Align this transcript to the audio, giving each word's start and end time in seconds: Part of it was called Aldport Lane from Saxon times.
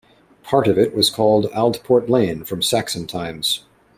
Part 0.41 0.67
of 0.67 0.79
it 0.79 0.95
was 0.95 1.11
called 1.11 1.45
Aldport 1.51 2.09
Lane 2.09 2.43
from 2.43 2.63
Saxon 2.63 3.05
times. 3.05 3.65